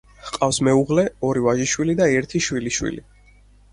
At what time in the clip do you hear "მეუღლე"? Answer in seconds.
0.67-1.03